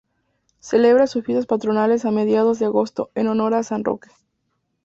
Celebra 0.57 1.05
sus 1.05 1.23
fiestas 1.23 1.45
patronales 1.45 2.05
a 2.05 2.09
mediados 2.09 2.57
de 2.57 2.65
agosto, 2.65 3.11
en 3.13 3.27
honor 3.27 3.53
a 3.53 3.61
San 3.61 3.83
Roque. 3.83 4.09